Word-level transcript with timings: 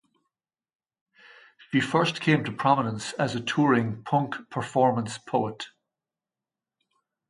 She 1.69 1.79
first 1.79 2.21
came 2.21 2.43
to 2.45 2.51
prominence 2.51 3.13
as 3.19 3.35
a 3.35 3.39
touring 3.39 4.01
punk 4.01 4.49
performance 4.49 5.19
poet. 5.19 5.67